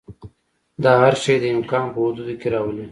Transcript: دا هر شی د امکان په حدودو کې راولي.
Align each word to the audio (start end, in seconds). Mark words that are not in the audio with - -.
دا 0.83 0.91
هر 1.03 1.15
شی 1.23 1.35
د 1.41 1.45
امکان 1.55 1.83
په 1.93 1.97
حدودو 2.03 2.33
کې 2.39 2.47
راولي. 2.53 2.79